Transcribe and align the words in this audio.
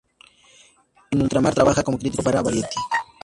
En 1.11 1.21
ultramar 1.21 1.53
trabaja 1.53 1.83
como 1.83 1.99
crítico 1.99 2.23
para 2.23 2.41
Variety. 2.41 2.75